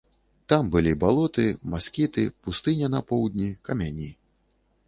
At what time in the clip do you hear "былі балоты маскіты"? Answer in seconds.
0.75-2.25